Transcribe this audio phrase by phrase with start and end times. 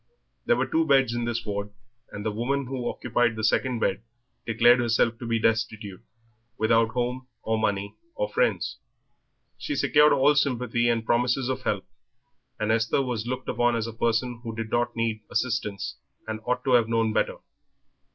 [0.47, 1.69] There were two beds in this ward,
[2.11, 4.01] and the woman who occupied the second bed
[4.47, 6.01] declared herself to be destitute,
[6.57, 8.79] without home, or money, or friends.
[9.59, 11.85] She secured all sympathy and promises of help,
[12.59, 16.63] and Esther was looked upon as a person who did not need assistance and ought
[16.63, 17.35] to have known better.